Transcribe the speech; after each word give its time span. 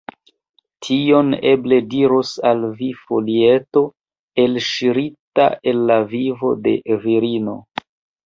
Tion 0.85 1.27
eble 1.49 1.77
diros 1.89 2.29
al 2.51 2.63
vi 2.79 2.87
folieto, 3.01 3.83
elŝirita 4.45 5.45
el 5.73 5.83
la 5.91 5.99
vivo 6.15 6.53
de 6.65 6.73
virino. 7.07 7.55